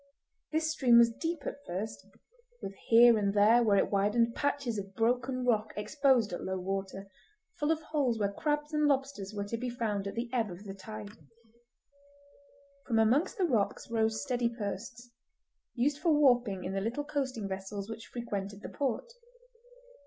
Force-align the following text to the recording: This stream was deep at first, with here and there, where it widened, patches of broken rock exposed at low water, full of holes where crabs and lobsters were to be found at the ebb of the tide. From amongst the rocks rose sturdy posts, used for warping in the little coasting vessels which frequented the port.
This 0.51 0.71
stream 0.71 0.97
was 0.97 1.11
deep 1.13 1.45
at 1.45 1.63
first, 1.67 2.07
with 2.59 2.73
here 2.87 3.19
and 3.19 3.35
there, 3.35 3.61
where 3.61 3.77
it 3.77 3.91
widened, 3.91 4.33
patches 4.33 4.79
of 4.79 4.95
broken 4.95 5.45
rock 5.45 5.73
exposed 5.77 6.33
at 6.33 6.41
low 6.43 6.57
water, 6.57 7.05
full 7.59 7.69
of 7.69 7.83
holes 7.83 8.17
where 8.17 8.31
crabs 8.31 8.73
and 8.73 8.87
lobsters 8.87 9.31
were 9.35 9.43
to 9.43 9.57
be 9.57 9.69
found 9.69 10.07
at 10.07 10.15
the 10.15 10.27
ebb 10.33 10.49
of 10.49 10.63
the 10.63 10.73
tide. 10.73 11.11
From 12.87 12.97
amongst 12.97 13.37
the 13.37 13.45
rocks 13.45 13.91
rose 13.91 14.23
sturdy 14.23 14.49
posts, 14.49 15.11
used 15.75 15.99
for 15.99 16.11
warping 16.11 16.63
in 16.63 16.73
the 16.73 16.81
little 16.81 17.03
coasting 17.05 17.47
vessels 17.47 17.87
which 17.87 18.07
frequented 18.07 18.63
the 18.63 18.69
port. 18.69 19.05